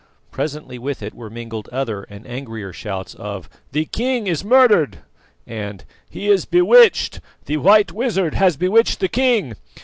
[0.31, 4.97] Presently with it were mingled other and angrier shouts of "The king is murdered!"
[5.45, 9.53] and "He is bewitched, the white wizard has bewitched the king!